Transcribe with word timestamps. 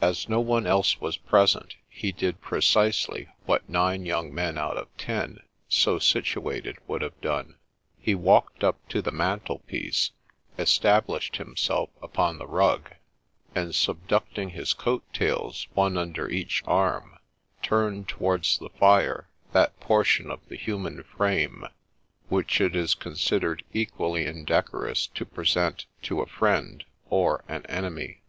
As 0.00 0.28
no 0.28 0.40
one 0.40 0.66
else 0.66 1.00
was 1.00 1.16
present, 1.16 1.76
he 1.88 2.10
did 2.10 2.40
precisely 2.40 3.28
what 3.46 3.68
nine 3.68 4.04
young 4.04 4.34
men 4.34 4.58
out 4.58 4.76
of 4.76 4.88
ten 4.96 5.38
so 5.68 6.00
situated 6.00 6.78
would 6.88 7.00
have 7.00 7.20
done; 7.20 7.54
he 7.96 8.12
walked 8.12 8.64
up 8.64 8.88
to 8.88 9.00
the 9.00 9.12
mantel 9.12 9.60
piece, 9.68 10.10
established 10.58 11.36
himself 11.36 11.90
upon 12.02 12.38
the 12.38 12.46
rug, 12.48 12.90
and 13.54 13.70
subducting 13.72 14.50
his 14.50 14.72
coat 14.72 15.04
tails 15.12 15.68
one 15.74 15.96
under 15.96 16.28
each 16.28 16.60
arm, 16.66 17.16
turned 17.62 18.08
towards 18.08 18.58
the 18.58 18.70
fire 18.70 19.28
that 19.52 19.78
portion 19.78 20.28
of 20.28 20.40
the 20.48 20.56
human 20.56 21.04
frame 21.04 21.64
which 22.28 22.60
it 22.60 22.74
is 22.74 22.96
considered 22.96 23.62
equally 23.72 24.26
in 24.26 24.44
decorous 24.44 25.06
to 25.06 25.24
present 25.24 25.86
to 26.02 26.20
a 26.20 26.26
friend 26.26 26.84
or 27.10 27.44
an 27.46 27.64
enemy. 27.66 28.22